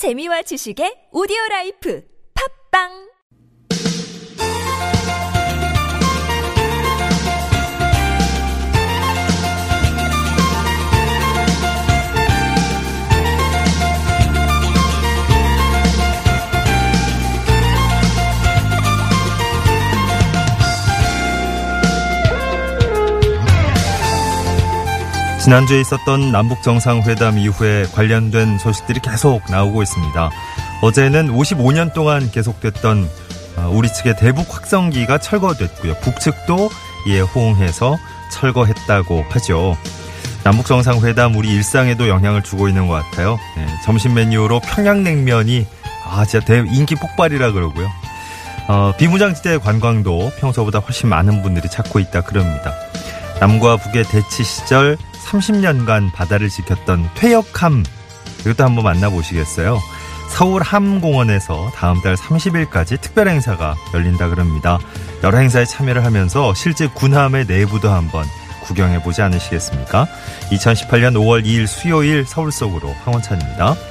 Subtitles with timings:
[0.00, 2.00] 재미와 지식의 오디오 라이프.
[2.32, 3.09] 팝빵
[25.40, 30.30] 지난주에 있었던 남북 정상회담 이후에 관련된 소식들이 계속 나오고 있습니다.
[30.82, 33.08] 어제는 55년 동안 계속됐던
[33.56, 35.94] 어, 우리 측의 대북 확성기가 철거됐고요.
[36.02, 36.68] 북측도
[37.08, 37.96] 이에 호응해서
[38.30, 39.78] 철거했다고 하죠.
[40.44, 43.38] 남북 정상회담 우리 일상에도 영향을 주고 있는 것 같아요.
[43.56, 45.66] 네, 점심 메뉴로 평양냉면이
[46.06, 47.88] 아 진짜 대 인기 폭발이라 그러고요.
[48.68, 52.74] 어, 비무장지대 관광도 평소보다 훨씬 많은 분들이 찾고 있다 그럽니다.
[53.40, 54.98] 남과 북의 대치 시절
[55.30, 57.84] 30년간 바다를 지켰던 퇴역함
[58.40, 59.78] 이것도 한번 만나보시겠어요?
[60.28, 64.78] 서울 함공원에서 다음 달 30일까지 특별 행사가 열린다 그럽니다.
[65.22, 68.24] 여러 행사에 참여를 하면서 실제 군함의 내부도 한번
[68.62, 70.06] 구경해 보지 않으시겠습니까?
[70.50, 73.89] 2018년 5월 2일 수요일 서울 속으로 황원찬입니다.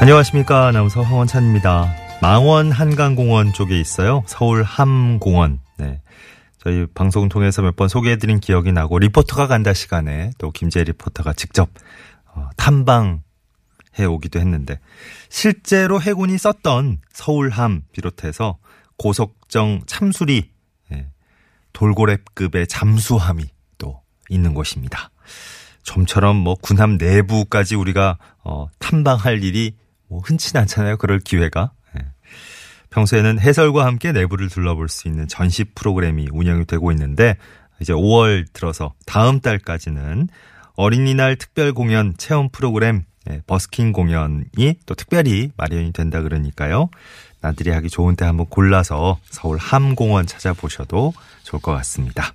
[0.00, 0.66] 안녕하십니까.
[0.68, 1.94] 아나운서 황원찬입니다.
[2.20, 4.22] 망원 한강공원 쪽에 있어요.
[4.26, 5.60] 서울 함공원.
[5.78, 6.00] 네.
[6.58, 11.70] 저희 방송 통해서 몇 번 소개해드린 기억이 나고, 리포터가 간다 시간에 또 김재 리포터가 직접
[12.34, 13.22] 어, 탐방
[13.98, 14.78] 해 오기도 했는데,
[15.30, 18.58] 실제로 해군이 썼던 서울함 비롯해서
[18.98, 20.50] 고속정 참수리,
[20.90, 21.06] 네.
[21.72, 23.44] 돌고래급의 잠수함이
[23.78, 25.10] 또 있는 곳입니다.
[25.84, 29.74] 좀처럼 뭐 군함 내부까지 우리가 어, 탐방할 일이
[30.08, 30.96] 뭐 흔치 않잖아요.
[30.96, 31.72] 그럴 기회가.
[31.98, 32.04] 예.
[32.90, 37.36] 평소에는 해설과 함께 내부를 둘러볼 수 있는 전시 프로그램이 운영이 되고 있는데
[37.80, 40.28] 이제 5월 들어서 다음 달까지는
[40.76, 46.90] 어린이날 특별 공연 체험 프로그램 예, 버스킹 공연이 또 특별히 마련이 된다 그러니까요.
[47.40, 52.34] 나들이 하기 좋은 때 한번 골라서 서울 함공원 찾아보셔도 좋을 것 같습니다.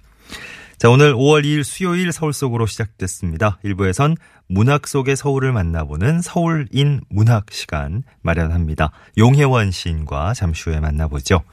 [0.81, 3.59] 자, 오늘 5월 2일 수요일 서울 속으로 시작됐습니다.
[3.63, 8.91] 1부에선 문학 속의 서울을 만나보는 서울인 문학 시간 마련합니다.
[9.15, 11.43] 용혜원 시인과 잠시 후에 만나보죠.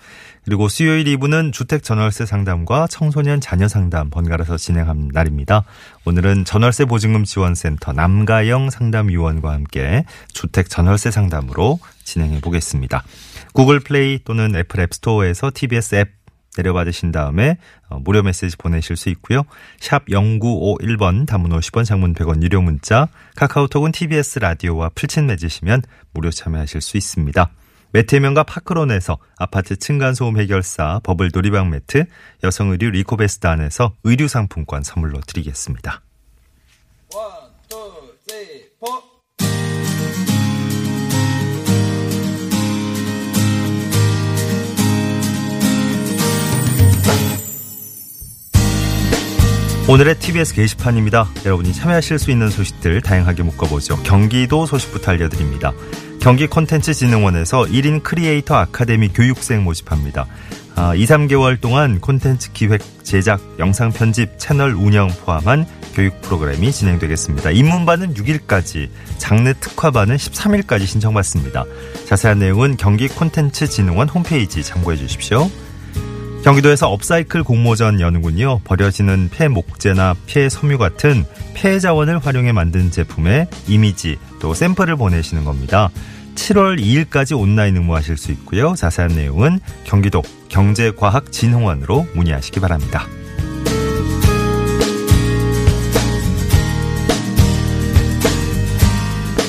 [0.47, 5.65] 그리고 수요일 2부는 주택 전월세 상담과 청소년 자녀 상담 번갈아서 진행한 날입니다.
[6.07, 13.05] 오늘은 전월세 보증금 지원센터 남가영 상담위원과 함께 주택 전월세 상담으로 진행해 보겠습니다.
[13.53, 16.18] 구글 플레이 또는 애플 앱스토어에서 TBS 앱
[16.59, 17.57] 내려받으신 다음에
[17.89, 19.45] 어, 무료 메시지 보내실 수 있고요.
[19.81, 25.83] 샵 0951번 단문 50원 장문 100원 유료 문자 카카오톡은 TBS 라디오와 플친 맺으시면
[26.13, 27.51] 무료 참여하실 수 있습니다.
[27.93, 32.05] 매트 명가 파크론에서 아파트 층간소음 해결사 버블 놀이방 매트
[32.45, 36.03] 여성 의류 리코베스트 안에서 의류 상품권 선물로 드리겠습니다.
[49.89, 51.27] 오늘의 TBS 게시판입니다.
[51.47, 54.03] 여러분이 참여하실 수 있는 소식들 다양하게 묶어보죠.
[54.03, 55.73] 경기도 소식부터 알려드립니다.
[56.21, 60.27] 경기 콘텐츠진흥원에서 1인 크리에이터 아카데미 교육생 모집합니다.
[60.77, 67.51] 아, 2, 3개월 동안 콘텐츠 기획, 제작, 영상 편집, 채널 운영 포함한 교육 프로그램이 진행되겠습니다.
[67.51, 71.65] 입문반은 6일까지, 장르 특화반은 13일까지 신청받습니다.
[72.05, 75.49] 자세한 내용은 경기 콘텐츠진흥원 홈페이지 참고해 주십시오.
[76.49, 78.61] 경기도에서 업사이클 공모전 여는군요.
[78.65, 85.45] 버려지는 폐 목재나 폐 섬유 같은 폐 자원을 활용해 만든 제품의 이미지 또 샘플을 보내시는
[85.45, 85.91] 겁니다.
[86.37, 88.75] 7월 2일까지 온라인 응모하실 수 있고요.
[88.75, 93.05] 자세한 내용은 경기도 경제과학진흥원으로 문의하시기 바랍니다.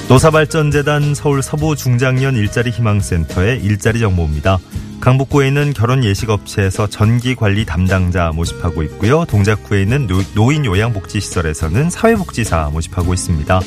[0.10, 4.60] 노사발전재단 서울 서부중장년 일자리 희망센터의 일자리 정보입니다.
[5.00, 9.24] 강북구에 있는 결혼 예식 업체에서 전기 관리 담당자 모집하고 있고요.
[9.26, 13.62] 동작구에 있는 노인 요양복지 시설에서는 사회복지사 모집하고 있습니다.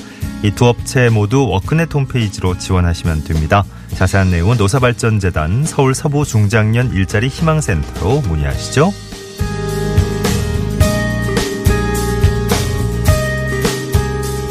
[0.45, 3.65] 이 두 업체 모두 워크넷 홈페이지로 지원하시면 됩니다.
[3.95, 8.93] 자세한 내용은 노사발전재단 서울 서부 중장년 일자리 희망센터로 문의하시죠.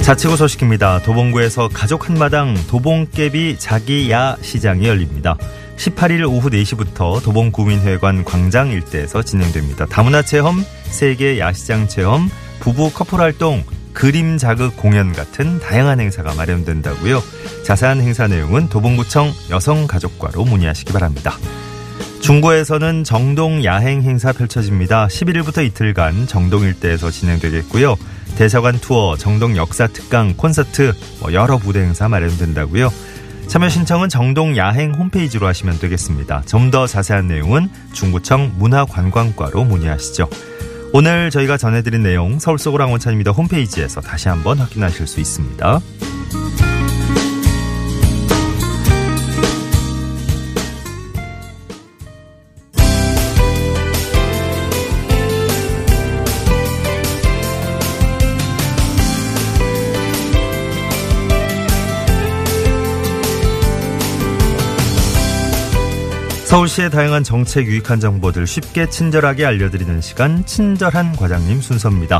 [0.02, 1.00] 자치구 소식입니다.
[1.04, 5.38] 도봉구에서 가족 한마당 도봉깨비 자기야 시장이 열립니다.
[5.82, 9.88] 18일 오후 4시부터 도봉구민회관 광장 일대에서 진행됩니다.
[9.88, 12.30] 다문화 체험, 세계 야시장 체험,
[12.60, 17.24] 부부 커플 활동, 그림 자극 공연 같은 다양한 행사가 마련된다고요.
[17.66, 21.38] 자세한 행사 내용은 도봉구청 여성가족과로 문의하시기 바랍니다.
[22.22, 25.08] 중구에서는 정동 야행 행사 펼쳐집니다.
[25.08, 27.98] 11일부터 이틀간 정동 일대에서 진행되겠고요.
[28.38, 32.92] 대사관 투어, 정동 역사 특강, 콘서트, 뭐 여러 무대 행사 마련된다고요.
[33.52, 36.44] 참여 신청은 정동 야행 홈페이지로 하시면 되겠습니다.
[36.46, 40.30] 좀 더 자세한 내용은 중구청 문화관광과로 문의하시죠.
[40.94, 43.32] 오늘 저희가 전해드린 내용 서울 속으로 항원찬입니다.
[43.32, 45.82] 홈페이지에서 다시 한번 확인하실 수 있습니다.
[66.52, 72.20] 서울시의 다양한 정책 유익한 정보들 쉽게 친절하게 알려드리는 시간 친절한 과장님 순서입니다.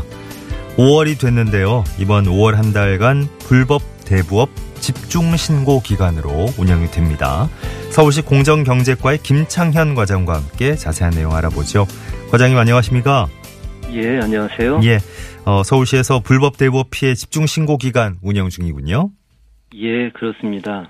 [0.78, 1.84] 5월이 됐는데요.
[1.98, 7.50] 이번 5월 한 달간 불법 대부업 집중 신고 기간으로 운영이 됩니다.
[7.90, 11.86] 서울시 공정경제과의 김창현 과장과 함께 자세한 내용 알아보죠.
[12.30, 13.26] 과장님 안녕하십니까?
[13.92, 14.80] 예, 안녕하세요.
[14.84, 14.96] 예,
[15.44, 19.10] 어, 서울시에서 불법 대부업 피해 집중 신고 기간 운영 중이군요.
[19.74, 20.88] 예, 그렇습니다.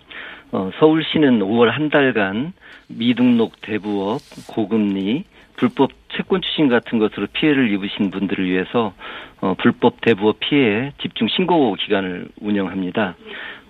[0.53, 2.53] 어, 서울시는 5월 한 달간
[2.89, 5.25] 미등록 대부업, 고금리,
[5.57, 8.93] 불법 채권 추심 같은 것으로 피해를 입으신 분들을 위해서
[9.41, 13.17] 어, 불법 대부업 피해 집중 신고 기간을 운영합니다.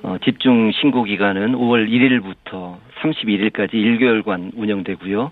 [0.03, 5.31] 어, 집중 신고 기간은 5월 1일부터 31일까지 1개월간 운영되고요.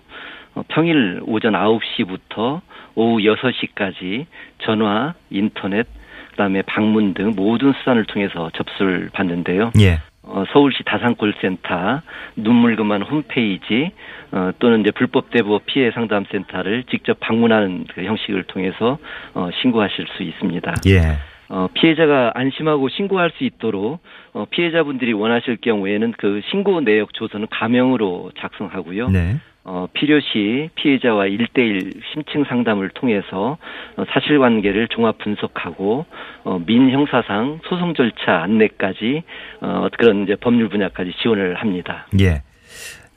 [0.55, 2.61] 어, 평일 오전 9시부터
[2.95, 4.25] 오후 6시까지
[4.59, 5.85] 전화, 인터넷,
[6.31, 9.71] 그다음에 방문 등 모든 수단을 통해서 접수를 받는데요.
[9.81, 9.99] 예.
[10.31, 12.01] 어, 서울시 다산콜센터,
[12.37, 13.91] 눈물그만 홈페이지,
[14.31, 18.97] 어, 또는 이제 불법 대부업 피해 상담센터를 직접 방문하는 그 형식을 통해서
[19.33, 20.73] 어, 신고하실 수 있습니다.
[20.87, 21.17] 예.
[21.49, 23.99] 어, 피해자가 안심하고 신고할 수 있도록
[24.33, 29.09] 어, 피해자분들이 원하실 경우에는 그 신고 내역 조서는 가명으로 작성하고요.
[29.09, 29.35] 네.
[29.63, 33.57] 어, 필요시 피해자와 일대일 심층 상담을 통해서
[33.95, 36.05] 어, 사실관계를 종합 분석하고
[36.43, 39.23] 어, 민 형사상 소송 절차 안내까지
[39.61, 42.07] 어, 그런 이제 법률 분야까지 지원을 합니다.
[42.19, 42.41] 예.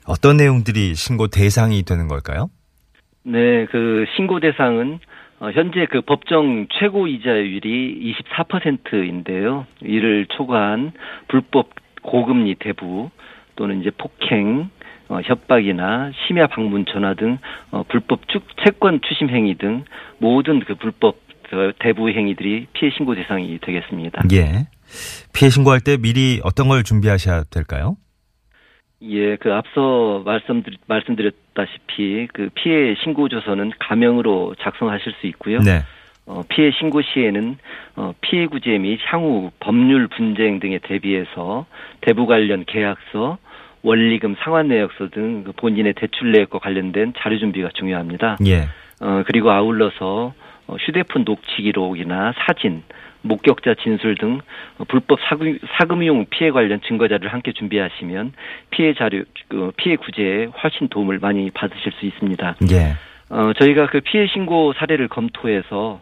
[0.07, 2.49] 어떤 내용들이 신고 대상이 되는 걸까요?
[3.23, 4.99] 네, 그 신고 대상은
[5.39, 9.65] 어, 현재 그 법정 최고 이자율이 24%인데요.
[9.81, 10.91] 이를 초과한
[11.27, 11.71] 불법
[12.03, 13.09] 고금리 대부
[13.55, 14.69] 또는 이제 폭행,
[15.07, 17.37] 어, 협박이나 심야 방문 전화 등
[17.71, 19.83] 어, 불법 축, 채권 추심 행위 등
[20.17, 21.17] 모든 그 불법
[21.49, 24.23] 그 대부 행위들이 피해 신고 대상이 되겠습니다.
[24.33, 24.67] 예.
[25.33, 27.97] 피해 신고할 때 미리 어떤 걸 준비하셔야 될까요?
[29.01, 35.59] 예, 그 앞서 말씀드리, 말씀드렸다시피 그 피해 신고 조서는 가명으로 작성하실 수 있고요.
[35.59, 35.81] 네.
[36.25, 37.57] 어, 피해 신고 시에는
[37.97, 41.67] 어, 피해 구제 및 향후 법률 분쟁 등에 대비해서
[42.01, 43.37] 대부 관련 계약서,
[43.85, 48.37] 원리금 상환 내역서 등그 본인의 대출 내역과 관련된 자료 준비가 중요합니다.
[48.47, 48.63] 예.
[48.99, 50.33] 어, 그리고 아울러서
[50.67, 52.81] 어, 휴대폰 녹취 기록이나 사진,
[53.21, 54.39] 목격자 진술 등
[54.79, 58.33] 어, 불법 사금, 사금융 피해 관련 증거 자료를 함께 준비하시면
[58.71, 62.55] 피해 자료, 그 피해 구제에 훨씬 도움을 많이 받으실 수 있습니다.
[62.71, 62.95] 예.
[63.29, 66.01] 어, 저희가 그 피해 신고 사례를 검토해서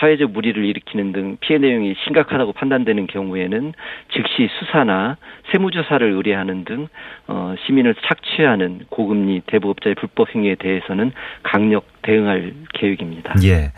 [0.00, 3.72] 사회적 무리를 일으키는 등 피해 내용이 심각하다고 판단되는 경우에는
[4.12, 5.16] 즉시 수사나
[5.52, 6.88] 세무조사를 의뢰하는 등
[7.28, 13.34] 어, 시민을 착취하는 고금리 대부업자의 불법 행위에 대해서는 강력 대응할 계획입니다.
[13.44, 13.72] 예.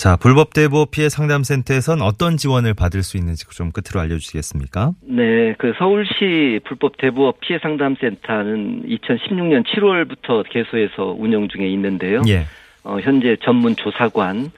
[0.00, 4.92] 자, 불법 대부업 피해 상담센터에선 어떤 지원을 받을 수 있는지 좀 끝으로 알려주시겠습니까?
[5.02, 12.22] 네, 그 서울시 불법 대부업 피해 상담센터는 2016년 7월부터 개소해서 운영 중에 있는데요.
[12.28, 12.46] 예.
[12.82, 14.50] 어, 현재 전문 조사관,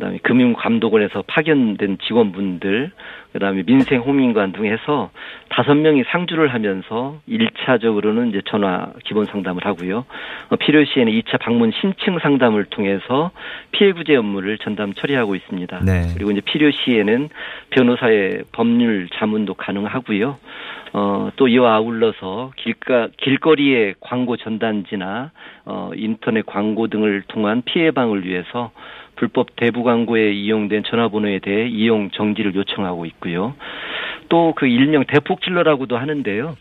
[0.00, 2.90] 그다음에 금융감독원에서 파견된 직원분들,
[3.32, 5.10] 그다음에 민생 호민관 등 해서
[5.50, 10.06] 다섯 명이 상주를 하면서 1차적으로는 이제 전화 기본 상담을 하고요.
[10.48, 13.30] 어, 필요 시에는 2차 방문 신청 상담을 통해서
[13.72, 15.80] 피해 구제 업무를 전담 처리하고 있습니다.
[15.84, 16.14] 네.
[16.14, 17.28] 그리고 이제 필요 시에는
[17.70, 20.38] 변호사의 법률 자문도 가능하고요.
[20.92, 25.30] 어, 또 이와 아울러서 길가, 길거리의 광고 전단지나,
[25.66, 28.72] 어, 인터넷 광고 등을 통한 피해 예방을 위해서
[29.20, 33.54] 불법 대부 광고에 이용된 전화번호에 대해 이용 정지를 요청하고 있고요.
[34.30, 36.56] 또 그 일명 대폭 킬러라고도 하는데요.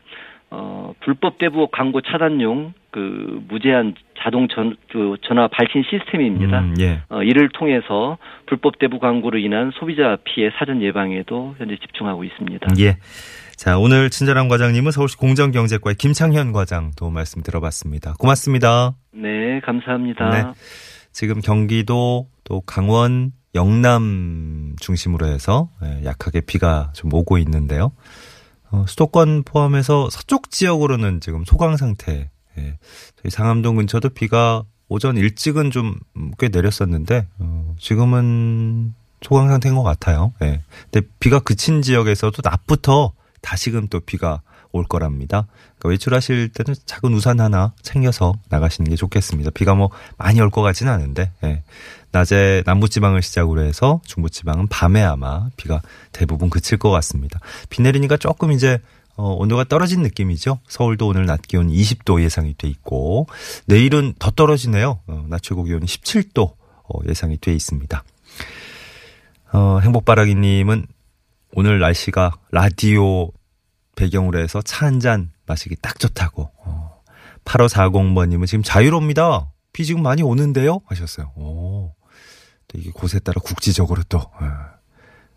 [0.52, 6.60] 어, 불법 대부 광고 차단용 그 무제한 자동 전, 그 전화 발신 시스템입니다.
[6.60, 7.02] 음, 예.
[7.10, 12.68] 어, 이를 통해서 불법 대부 광고로 인한 소비자 피해 사전 예방에도 현재 집중하고 있습니다.
[12.80, 12.98] 예.
[13.56, 18.16] 자, 오늘 친절한 과장님은 서울시 공정경제과의 김창현 과장 도움 말씀 들어봤습니다.
[18.20, 18.96] 고맙습니다.
[19.14, 20.30] 네, 감사합니다.
[20.30, 20.44] 네.
[21.12, 27.92] 지금 경기도 또 강원 영남 중심으로 해서 예, 약하게 비가 좀 오고 있는데요.
[28.72, 32.78] 어, 수도권 포함해서 서쪽 지역으로는 지금 소강 상태 예.
[33.22, 35.96] 저희 상암동 근처도 비가 오전 일찍은 좀
[36.38, 40.34] 꽤 내렸었는데 어, 지금은 소강 상태인 것 같아요.
[40.42, 40.64] 예.
[40.92, 45.48] 근데 비가 그친 지역에서도 낮부터 다시금 또 비가 올 거랍니다.
[45.78, 49.52] 그러니까 외출하실 때는 작은 우산 하나 챙겨서 나가시는 게 좋겠습니다.
[49.52, 51.64] 비가 뭐 많이 올 것 같지는 않은데 예.
[52.12, 57.40] 낮에 남부지방을 시작으로 해서 중부지방은 밤에 아마 비가 대부분 그칠 것 같습니다.
[57.70, 58.80] 비 내리니까 조금 이제
[59.16, 60.60] 어, 온도가 떨어진 느낌이죠.
[60.68, 63.28] 서울도 오늘 낮 기온 20도 예상이 돼 있고
[63.66, 65.00] 내일은 더 떨어지네요.
[65.08, 68.04] 어, 낮 최고 기온이 17도 어, 예상이 돼 있습니다.
[69.52, 70.88] 어, 행복바라기님은
[71.54, 73.32] 오늘 날씨가 라디오
[73.96, 76.50] 배경으로 해서 차 한 잔 마시기 딱 좋다고.
[76.66, 77.02] 어,
[77.46, 79.52] 8540번님은 지금 자유로웁니다.
[79.74, 80.82] 비 지금 많이 오는데요?
[80.86, 81.32] 하셨어요.
[81.36, 81.94] 오,
[82.68, 84.32] 또 이게 곳에 따라 국지적으로 또 어,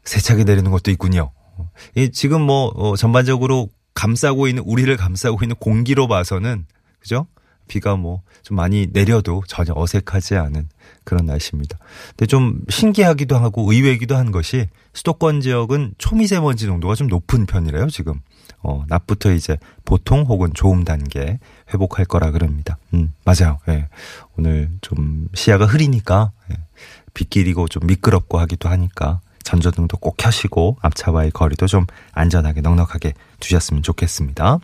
[0.04, 1.32] 세차게 내리는 것도 있군요.
[1.56, 6.66] 어, 이 지금 뭐 어, 전반적으로 감싸고 있는 우리를 감싸고 있는 공기로 봐서는
[6.98, 7.26] 그죠?
[7.68, 10.68] 비가 뭐 좀 많이 내려도 전혀 어색하지 않은
[11.04, 11.78] 그런 날씨입니다.
[12.08, 18.20] 근데 좀 신기하기도 하고 의외이기도 한 것이 수도권 지역은 초미세먼지 농도가 좀 높은 편이래요, 지금.
[18.62, 21.38] 어, 낮부터 이제 보통 혹은 좋음 단계
[21.72, 22.78] 회복할 거라 그럽니다.
[22.94, 23.58] 음, 맞아요.
[23.68, 23.88] 예.
[24.38, 26.56] 오늘 좀 시야가 흐리니까 예.
[27.14, 34.60] 빗길이고 좀 미끄럽고 하기도 하니까 전조등도 꼭 켜시고 앞차와의 거리도 좀 안전하게 넉넉하게 두셨으면 좋겠습니다.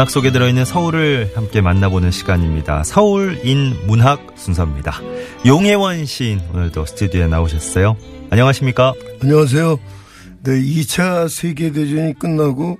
[0.00, 2.84] 문학 속에 들어있는 서울을 함께 만나보는 시간입니다.
[2.84, 4.98] 서울인 문학 순서입니다.
[5.44, 7.98] 용혜원 시인 오늘도 스튜디오에 나오셨어요.
[8.30, 8.94] 안녕하십니까?
[9.20, 9.78] 안녕하세요.
[10.44, 12.78] 네, 2차 세계대전이 끝나고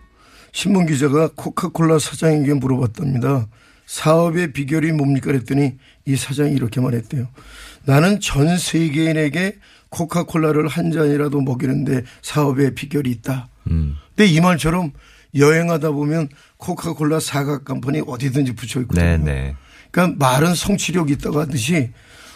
[0.53, 3.49] 신문 기자가 코카콜라 사장에게 물어봤답니다.
[3.85, 5.75] 사업의 비결이 뭡니까 그랬더니
[6.07, 7.29] 이 사장이 이렇게 말했대요.
[7.85, 9.59] 나는 전 세계인에게
[9.91, 13.51] 코카콜라를 한 잔이라도 먹이는데 사업의 비결이 있다.
[13.71, 13.97] 음.
[14.17, 14.93] 근데 이 말처럼
[15.35, 16.29] 여행하다 보면
[16.61, 19.05] 코카콜라 사각 간판이 어디든지 붙여 있거든요.
[19.05, 19.57] 네네.
[19.91, 21.91] 그러니까 말은 성취력이 있다고 하듯이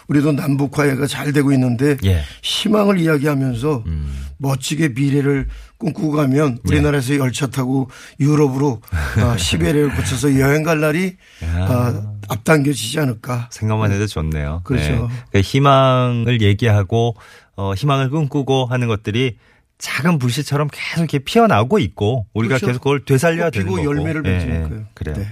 [0.09, 2.23] 우리도 남북 화해가 잘 되고 있는데 예.
[2.43, 4.25] 희망을 이야기하면서 음.
[4.39, 7.89] 멋지게 미래를 꿈꾸고 가면 우리나라에서 열차 타고
[8.21, 8.83] 유럽으로
[9.19, 13.49] 아, 시베리아를 거쳐서 여행 갈 날이 아, 앞당겨지지 않을까.
[13.51, 14.61] 생각만 해도 좋네요.
[14.65, 15.09] 그렇죠.
[15.33, 17.17] 그 희망을 얘기하고
[17.57, 19.37] 어, 희망을 꿈꾸고 하는 것들이
[19.79, 22.67] 작은 불씨처럼 계속 이렇게 피어나고 있고 우리가 그렇죠.
[22.67, 23.85] 계속 그걸 되살려야 되는 거고.
[23.85, 24.79] 열매를 예, 맺으니까요.
[24.81, 24.85] 예.
[24.95, 25.17] 그래요.
[25.17, 25.27] 네.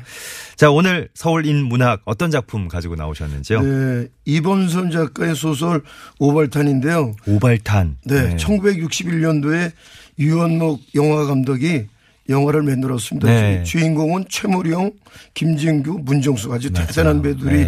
[0.57, 3.63] 자 오늘 서울인 문학 어떤 작품 가지고 나오셨는지요?
[3.63, 5.83] 네, 이범선 작가의 소설
[6.19, 7.15] 오발탄인데요.
[7.27, 7.97] 오발탄.
[8.05, 9.73] 네, 1961년도에
[10.19, 11.87] 유현목 영화 감독이
[12.29, 13.27] 영화를 만들었습니다.
[13.27, 13.63] 네.
[13.65, 14.93] 주인공은 최무령,
[15.35, 17.65] 김진규, 문정수 아주 대단한 배들이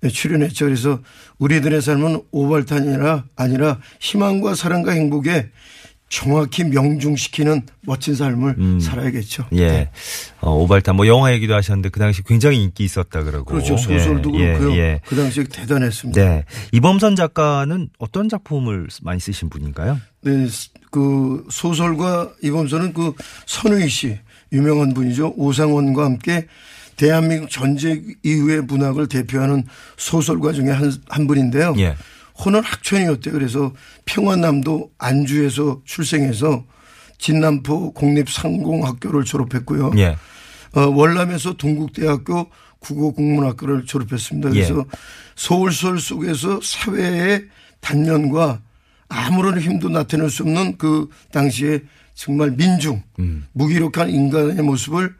[0.00, 0.08] 네.
[0.08, 0.66] 출연했죠.
[0.66, 1.00] 그래서
[1.38, 5.50] 우리들의 삶은 오발탄이라 아니라 희망과 사랑과 행복에
[6.14, 8.78] 정확히 명중시키는 멋진 삶을 음.
[8.78, 9.46] 살아야겠죠.
[9.54, 9.66] 예.
[9.66, 9.90] 네.
[10.40, 13.46] 어, 오발탄 뭐 영화 얘기도 하셨는데 그 당시 굉장히 인기 있었다 그러고.
[13.46, 13.76] 그렇죠.
[13.76, 14.72] 소설도 예, 그렇고요.
[14.74, 15.00] 예, 예.
[15.04, 16.22] 그 당시에 대단했습니다.
[16.22, 16.44] 네.
[16.70, 20.00] 이범선 작가는 어떤 작품을 많이 쓰신 분인가요?
[20.20, 20.46] 네,
[20.92, 23.14] 그 소설가 이범선은 그
[23.46, 24.16] 선우희 씨
[24.52, 25.34] 유명한 분이죠.
[25.36, 26.46] 오상원과 함께
[26.94, 29.64] 대한민국 전쟁 이후의 문학을 대표하는
[29.96, 31.74] 소설가 중에 한, 한 분인데요.
[31.78, 31.96] 예.
[32.38, 33.32] 호는 학촌이었대요.
[33.32, 33.72] 그래서
[34.04, 36.64] 평안남도 안주에서 출생해서
[37.18, 39.92] 진남포 공립상공학교를 졸업했고요.
[39.98, 40.16] 예.
[40.74, 42.50] 어, 월남에서 동국대학교
[42.80, 44.50] 국어국문학과를 졸업했습니다.
[44.50, 44.84] 그래서 예.
[45.36, 47.44] 서울설 속에서 사회의
[47.80, 48.60] 단면과
[49.08, 51.82] 아무런 힘도 나타낼 수 없는 그 당시에
[52.14, 53.46] 정말 민중, 음.
[53.52, 55.14] 무기력한 인간의 모습을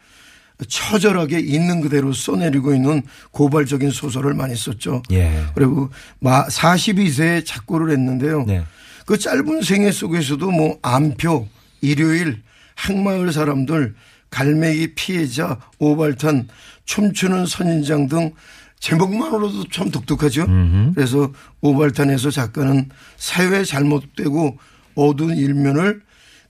[0.69, 5.03] 처절하게 있는 그대로 써내리고 있는 고발적인 소설을 많이 썼죠.
[5.11, 5.45] 예.
[5.55, 5.91] 그리고
[6.23, 8.45] 42세에 작고를 했는데요.
[8.45, 8.65] 네.
[9.07, 11.49] 그 짧은 생애 속에서도 뭐 암표,
[11.81, 12.43] 일요일,
[12.77, 13.95] 항마을 사람들,
[14.31, 16.49] 갈매기 피해자, 오발탄,
[16.85, 18.33] 춤추는 선인장 등
[18.81, 20.47] 제목만으로도 참 독특하죠.
[20.95, 24.59] 그래서 오발탄에서 작가는 사회에 잘못되고
[24.95, 26.03] 어두운 일면을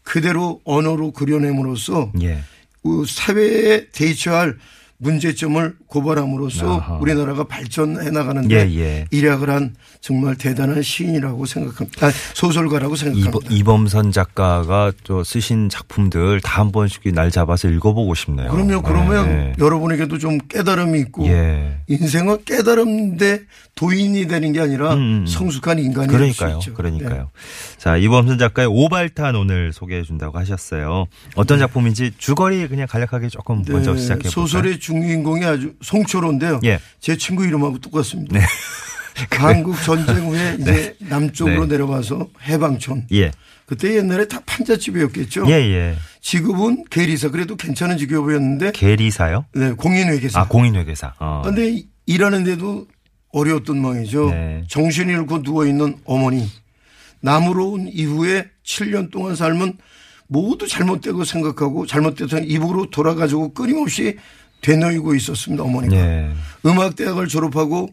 [0.03, 2.43] 그대로 언어로 그려냄으로써 예.
[2.85, 4.59] 그 사회에 대처할
[4.99, 6.95] 문제점을 고발함으로써 아하.
[6.97, 9.05] 우리나라가 발전해 나가는데 예, 예.
[9.11, 12.07] 일약을 한 정말 대단한 시인이라고 생각합니다.
[12.07, 13.29] 아, 소설가라고 생각합니다.
[13.31, 18.49] 이범, 이범 선 작가가 저 쓰신 작품들 다 한 번씩 날 잡아서 읽어보고 싶네요.
[18.51, 18.83] 그럼요.
[18.83, 19.53] 그러면 예.
[19.59, 21.79] 여러분에게도 좀 깨달음이 있고 예.
[21.89, 23.41] 인생은 깨달음대
[23.75, 25.27] 도인이 되는 게 아니라 음, 음.
[25.27, 26.59] 성숙한 인간이 될수 그러니까요.
[26.59, 26.75] 있죠.
[26.75, 27.15] 그러니까요.
[27.23, 27.77] 네.
[27.79, 31.07] 자, 이범선 작가의 오발탄 오늘 소개해 준다고 하셨어요.
[31.35, 34.31] 어떤 작품인지 주거리 그냥 간략하게 조금 먼저 네, 시작해 볼까요?
[34.31, 36.61] 소설의 주인공이 아주 송초로인데요.
[36.64, 36.79] 예.
[37.00, 38.38] 제 친구 이름하고 똑같습니다.
[39.31, 41.75] 한국 전쟁 후에 이제 남쪽으로 네.
[41.75, 43.07] 내려와서 해방촌.
[43.12, 43.31] 예.
[43.64, 45.47] 그때 옛날에 다 판잣집이었겠죠.
[45.49, 45.97] 예, 예.
[46.21, 49.47] 지금은 계리사 그래도 괜찮은 직업이었는데 계리사요?
[49.55, 50.41] 네, 공인회계사.
[50.41, 51.14] 아, 공인회계사.
[51.19, 51.43] 어.
[51.45, 52.87] 근데 일하는데도
[53.33, 54.31] 어려웠던 모양이죠.
[54.31, 54.64] 네.
[54.69, 56.47] 정신이 잃고 누워 있는 어머니.
[57.21, 59.79] 남으로 온 이후에 7년 동안 삶은
[60.26, 64.17] 모두 잘못되고 생각하고 잘못돼서 입으로 돌아가지고 끊임없이
[64.64, 65.62] 되뇌이고 있었습니다.
[65.62, 65.94] 어머니가.
[65.94, 66.30] 예.
[66.64, 67.90] 음악대학을 졸업하고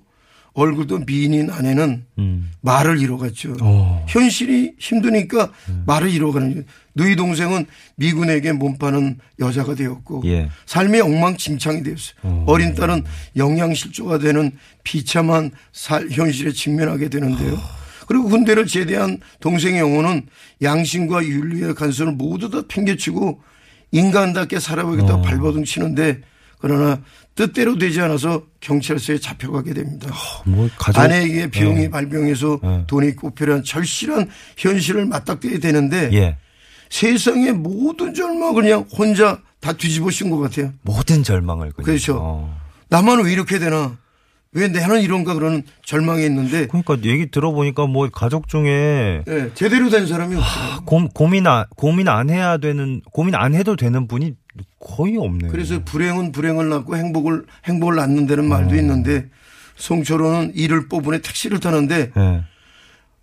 [0.54, 2.52] 얼굴도 미인인 아내는 음.
[2.62, 3.56] 말을 잃어갔죠.
[3.62, 4.06] 오.
[4.08, 5.52] 현실이 힘드니까
[5.86, 6.66] 말을 잃어가는.
[6.96, 10.50] 누이 동생은 미군에게 몸파는 여자가 되었고 예.
[10.66, 12.46] 삶이 엉망진창이 되었어요.
[12.48, 13.04] 어린 딸은
[13.36, 14.52] 영양실조가 되는
[14.84, 17.58] 비참한 살, 현실에 직면하게 되는데요.
[18.08, 20.24] 그리고 군대를 제대한 동생의 영혼은
[20.62, 23.42] 양심과 윤리의 간선을 모두 다 팽개치고
[23.92, 26.22] 인간답게 살아보겠다고 발버둥 치는데
[26.62, 27.02] 그러나
[27.36, 30.14] 뜻대로 되지 않아서 경찰서에 잡혀가게 됩니다.
[30.46, 32.84] 뭐 가족 아내에게 비용이 발병해서 네.
[32.88, 36.38] 돈이 꼭 필요한 절실한 현실을 맞닥뜨려야 되는데 예.
[36.90, 40.74] 세상의 모든 절망을 그냥 혼자 다 뒤집어씌운 것 같아요.
[40.82, 41.86] 모든 절망을 그냥.
[41.86, 42.18] 그렇죠.
[42.22, 42.58] 어.
[42.90, 43.98] 나만 왜 이렇게 되나?
[44.54, 50.06] 왜 나는 이런가 그러는 절망이 있는데 그러니까 얘기 들어보니까 뭐 가족 중에 예, 제대로 된
[50.08, 50.82] 사람이 없어요.
[50.86, 54.34] 고, 고민 안 고민 안 해야 되는 고민 안 해도 되는 분이
[54.80, 55.52] 거의 없네요.
[55.52, 59.28] 그래서 불행은 불행을 낳고 행복을 행복을 낳는다는 말도 있는데
[59.78, 62.44] 송철호는 이를 뽑으네 택시를 타는데 예.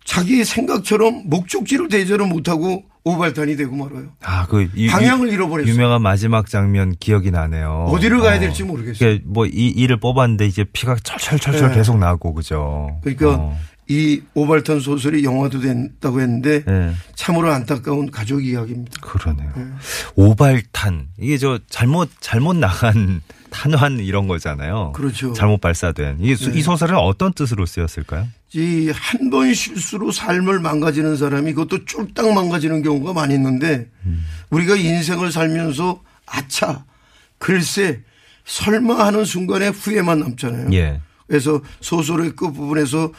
[0.04, 4.08] 자기 생각처럼 목적지를 대절을 못하고 오발탄이 되고 말아요.
[4.22, 5.72] 아, 그 유- 방향을 유- 잃어버렸어요.
[5.72, 7.86] 유명한 마지막 장면 기억이 나네요.
[7.90, 9.10] 어디를 가야 될지 모르겠어요.
[9.10, 11.74] 이게 뭐이 이를 뽑았는데 이제 피가 철철철철 네.
[11.74, 12.98] 계속 나고 그죠.
[13.02, 13.58] 그러니까 어.
[13.90, 16.92] 이 오발탄 소설이 영화도 된다고 했는데 예.
[17.14, 19.00] 참으로 안타까운 가족 이야기입니다.
[19.00, 19.50] 그러네요.
[20.14, 24.92] 오발탄 이게 저 잘못 잘못 나간 탄환 이런 거잖아요.
[24.94, 25.32] 그렇죠.
[25.32, 28.26] 잘못 발사된 이게 수- 이 소설은 어떤 뜻으로 쓰였을까요?
[28.54, 33.90] 이 한 번 실수로 삶을 망가지는 사람이 그것도 쫄딱 망가지는 경우가 많이 있는데
[34.50, 36.84] 우리가 인생을 살면서 아차
[37.38, 38.02] 글쎄
[38.44, 40.70] 설마 하는 순간에 후회만 남잖아요.
[40.74, 41.00] 예.
[41.26, 43.12] 그래서 소설의 끝부분에서 어,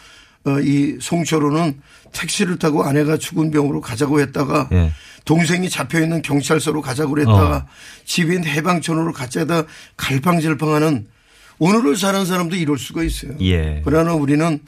[0.64, 1.82] 이 송철호는
[2.14, 4.92] 택시를 타고 아내가 죽은 병으로 가자고 했다가 예.
[5.26, 7.66] 동생이 잡혀 있는 경찰서로 가자고 그랬다가 어.
[8.06, 9.64] 집인 해방촌으로 가자다
[9.98, 11.08] 갈팡질팡하는
[11.60, 13.34] 오늘을 사는 사람도 이럴 수가 있어요.
[13.42, 13.82] 예.
[13.84, 14.60] 그러나 우리는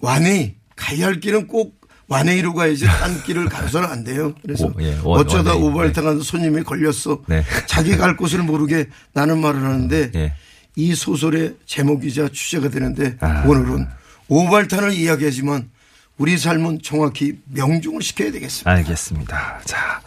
[0.00, 4.34] 완해 가야 할 길은 꼭 완해로 가야지 딴 길을 가서는 안 돼요.
[4.42, 5.54] 그래서 오, 예, 원- 어쩌다.
[5.54, 7.22] 오발당한 손님이 걸렸어.
[7.28, 7.44] 네.
[7.66, 10.32] 자기 갈 곳을 모르게 나는 말을 하는데 예.
[10.76, 13.44] 이 소설의 제목이자 주제가 되는데 아.
[13.46, 13.86] 오늘은
[14.28, 15.70] 오발탄을 이야기하지만
[16.16, 18.70] 우리 삶은 정확히 명중을 시켜야 되겠습니다.
[18.70, 19.60] 알겠습니다.
[19.64, 20.00] 자,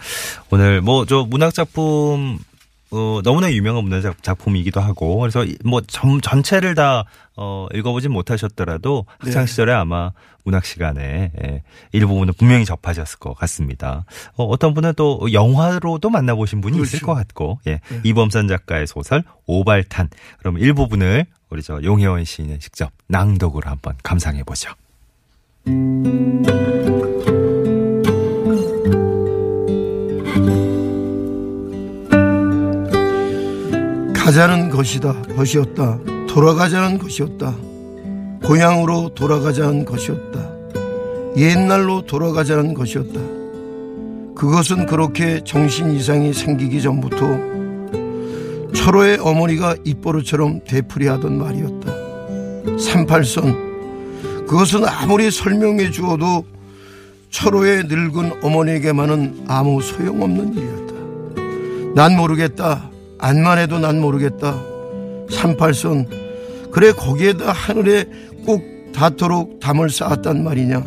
[0.50, 2.40] 오늘 뭐 저 문학 작품
[2.90, 7.04] 어, 너무나 유명한 문학 작- 작품이기도 하고 그래서 이- 뭐 전, 전체를 다
[7.36, 9.48] 어, 읽어보진 못하셨더라도 학창 네.
[9.48, 10.12] 시절에 아마
[10.46, 14.06] 문학 시간에 예, 일부분은 분명히 접하셨을 것 같습니다.
[14.38, 17.06] 어, 어떤 분은 또 영화로도 만나보신 분이 있을 그렇죠.
[17.08, 23.70] 것 같고 예, 이범선 작가의 소설 오발탄 그럼 일부분을 우리 저 용혜원 시인의 직접 낭독으로
[23.70, 24.72] 한번 감상해 보죠.
[34.14, 36.00] 가자는 것이다 것이었다.
[36.28, 37.56] 돌아가자는 것이었다.
[38.44, 40.52] 고향으로 돌아가자는 것이었다.
[41.38, 43.20] 옛날로 돌아가자는 것이었다.
[44.36, 47.57] 그것은 그렇게 정신 이상이 생기기 전부터
[48.74, 51.94] 철호의 어머니가 입버릇처럼 되풀이하던 말이었다
[52.78, 56.46] 38선 그것은 아무리 설명해 주어도
[57.30, 60.88] 철호의 늙은 어머니에게만은 아무 소용없는 일이었다
[61.98, 62.92] 난 모르겠다.
[63.18, 64.64] 안만 해도 난 모르겠다.
[65.32, 66.70] 38선.
[66.70, 68.06] 그래, 거기에다 하늘에
[68.46, 68.62] 꼭
[68.94, 70.84] 닿도록 담을 쌓았단 말이냐.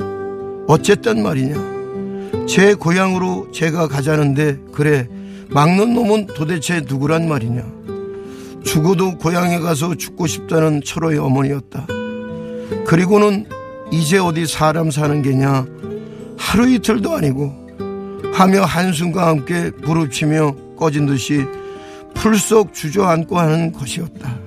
[0.69, 2.47] 어쨌단 말이냐.
[2.47, 5.09] 제 고향으로 제가 가자는데, 그래,
[5.53, 7.63] 막는 놈은 도대체 누구란 말이냐.
[8.65, 11.87] 죽어도 고향에 가서 죽고 싶다는 철호의 어머니였다.
[12.87, 13.47] 그리고는
[13.91, 15.67] 이제 어디 사람 사는 게냐.
[16.39, 17.53] 하루 이틀도 아니고,
[18.33, 21.45] 하며 한숨과 함께 부릅치며 꺼진 듯이
[22.15, 24.39] 풀속 주저앉고 하는 것이었다.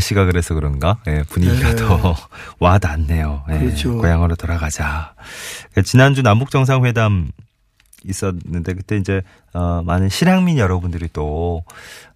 [0.00, 0.98] 날씨가 그래서 그런가?
[1.06, 1.76] 예, 분위기가 네.
[1.76, 2.16] 더
[2.58, 3.44] 와닿네요.
[3.50, 3.96] 예, 그렇죠.
[3.98, 5.14] 고향으로 돌아가자.
[5.76, 7.30] 예, 지난주 남북 정상회담
[8.04, 9.20] 있었는데 그때 이제
[9.52, 11.62] 어 많은 실향민 여러분들이 또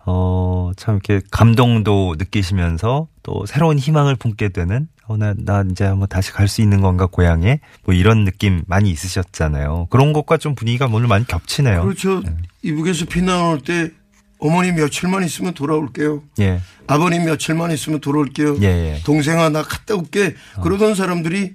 [0.06, 6.08] 어, 참 이렇게 감동도 느끼시면서 또 새로운 희망을 품게 되는 어, 나, 나 이제 한번
[6.08, 7.60] 다시 갈 수 있는 건가, 고향에?
[7.84, 9.88] 뭐 이런 느낌 많이 있으셨잖아요.
[9.90, 11.82] 그런 것과 좀 분위기가 오늘 많이 겹치네요.
[11.82, 12.20] 그렇죠.
[12.20, 12.34] 네.
[12.62, 13.90] 이북에서 피난 올 때
[14.38, 16.22] 어머니 며칠만 있으면 돌아올게요.
[16.40, 16.60] 예.
[16.86, 18.58] 아버님 며칠만 있으면 돌아올게요.
[18.60, 19.00] 예, 예.
[19.04, 20.34] 동생아 나 갔다 올게.
[20.62, 21.54] 그러던 사람들이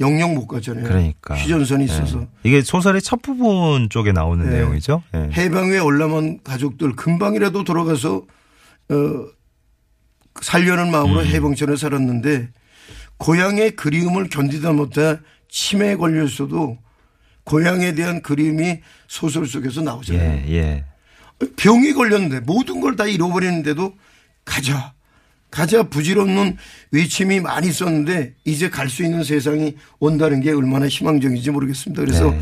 [0.00, 0.84] 영영 못 가잖아요.
[0.84, 1.36] 그러니까.
[1.36, 2.20] 휴전선이 있어서.
[2.20, 2.26] 예.
[2.44, 4.58] 이게 소설의 첫 부분 쪽에 나오는 네.
[4.58, 5.02] 내용이죠.
[5.14, 5.30] 예.
[5.36, 8.24] 해방에 올라온 가족들 금방이라도 돌아가서
[8.90, 8.94] 어
[10.40, 11.26] 살려는 마음으로 음.
[11.26, 12.48] 해방전에 살았는데
[13.18, 15.18] 고향의 그리움을 견디다 못해
[15.48, 16.78] 치매에 걸렸어도
[17.44, 20.42] 고향에 대한 그리움이 소설 속에서 나오잖아요.
[20.46, 20.84] 예, 예.
[21.56, 23.94] 병이 걸렸는데 모든 걸 다 잃어버리는데도
[24.44, 24.94] 가자.
[25.50, 26.56] 가자 부질없는
[26.90, 32.02] 외침이 많이 있었는데 이제 갈 수 있는 세상이 온다는 게 얼마나 희망적인지 모르겠습니다.
[32.04, 32.40] 그래서 네.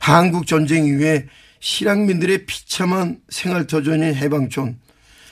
[0.00, 1.26] 한국 전쟁 이후에
[1.60, 4.78] 실향민들의 비참한 생활터전인 해방촌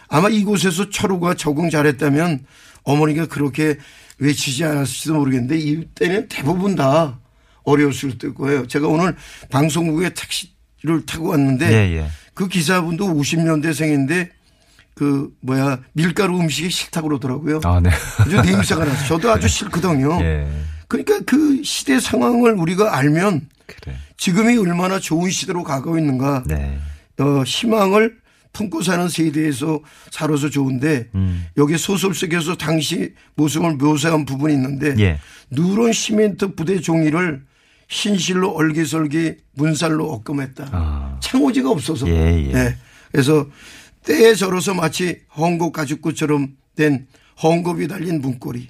[0.08, 2.44] 아마 이곳에서 철우가 적응 잘했다면
[2.84, 3.78] 어머니가 그렇게
[4.18, 7.18] 외치지 않았을지도 모르겠는데 이때는 대부분 다
[7.64, 8.66] 어려웠을 거예요.
[8.68, 9.16] 제가 오늘
[9.50, 10.50] 방송국에 택시
[10.82, 12.06] 를 타고 왔는데 예, 예.
[12.34, 14.28] 그 기사분도 50년대생인데
[14.94, 17.60] 그 뭐야 밀가루 음식이 싫다고 그러더라고요.
[17.64, 17.90] 아, 네.
[18.18, 20.18] 아주 냄새가 나서 저도 아주 싫거든요.
[20.22, 20.46] 예.
[20.86, 23.96] 그러니까 그 시대 상황을 우리가 알면 그래.
[24.16, 26.78] 지금이 얼마나 좋은 시대로 가고 있는가 네.
[27.18, 28.18] 어, 희망을
[28.52, 31.46] 품고 사는 세대에서 살아서 좋은데 음.
[31.56, 35.18] 여기 소설 속에서 당시 모습을 묘사한 부분이 있는데 예.
[35.50, 37.42] 누런 시멘트 부대 종이를
[37.88, 40.68] 흰실로 얼기설기 문살로 엇금했다.
[40.72, 41.20] 아.
[41.22, 42.08] 창호지가 없어서.
[42.08, 42.76] 예, 예.
[43.12, 43.46] 그래서
[44.04, 47.06] 때에 절어서 마치 헝겊 가죽구처럼 된
[47.38, 48.68] 헝겊이 달린 문고리.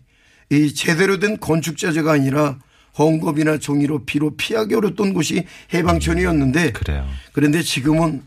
[0.50, 2.58] 이 제대로 된 건축자재가 아니라
[2.96, 7.06] 헝겊이나 종이로 비로 피하기 어렸던 곳이 해방촌이었는데 그래요.
[7.32, 8.22] 그런데 지금은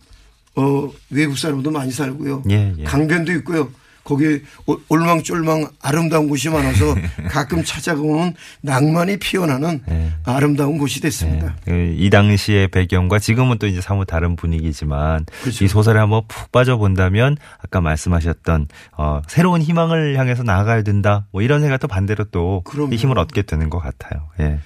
[0.55, 2.43] 어 외국 사람도 많이 살고요.
[2.49, 2.83] 예, 예.
[2.83, 3.71] 강변도 있고요.
[4.09, 4.41] 거기
[4.89, 6.95] 올망졸망 아름다운 곳이 많아서
[7.29, 10.13] 가끔 찾아가면 낭만이 피어나는 예.
[10.25, 11.55] 아름다운 곳이 됐습니다.
[11.63, 15.63] 그이 당시의 배경과 지금은 또 이제 사뭇 다른 분위기지만 그렇죠.
[15.63, 18.67] 이 소설에 한번 푹 빠져본다면 아까 말씀하셨던
[18.97, 21.27] 어, 새로운 희망을 향해서 나아가야 된다.
[21.31, 24.29] 뭐 이런 생각도 반대로 또 힘을 얻게 되는 것 같아요.
[24.39, 24.59] 예.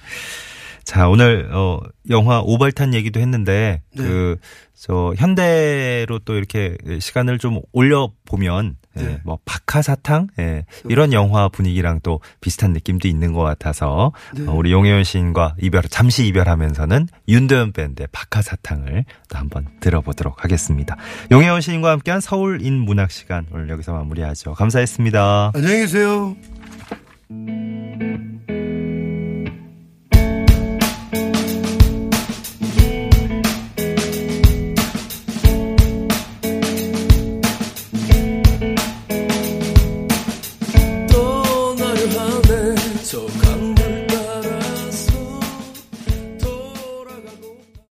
[0.84, 4.04] 자, 오늘 어 영화 오발탄 얘기도 했는데 네.
[4.04, 9.20] 그저 현대로 또 이렇게 시간을 좀 올려 보면 예, 네.
[9.24, 14.46] 뭐 박하사탕 예, 이런 영화 분위기랑 또 비슷한 느낌도 있는 것 같아서 네.
[14.46, 20.96] 어, 우리 용혜원 시인과 이별 잠시 이별하면서는 윤도현 밴드의 박하사탕을 또 한번 들어보도록 하겠습니다.
[21.32, 24.54] 용혜원 시인과 함께한 서울인 문학 시간 오늘 여기서 마무리하죠.
[24.54, 25.52] 감사했습니다.
[25.54, 26.36] 안녕히 계세요.